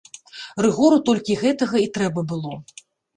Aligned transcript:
Рыгору 0.65 0.97
толькі 1.09 1.35
гэтага 1.41 1.83
і 1.85 1.91
трэба 1.99 2.23
было. 2.33 2.57